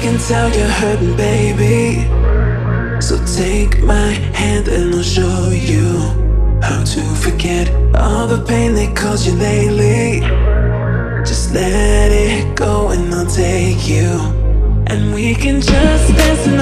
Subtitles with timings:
[0.00, 2.06] I can tell you're hurting, baby.
[3.02, 5.98] So take my hand and I'll show you
[6.62, 10.20] how to forget all the pain they caused you lately.
[11.28, 14.08] Just let it go and I'll take you.
[14.86, 16.56] And we can just dance the